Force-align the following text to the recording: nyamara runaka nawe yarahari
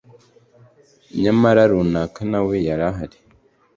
nyamara 1.21 1.61
runaka 1.71 2.21
nawe 2.31 2.55
yarahari 2.67 3.17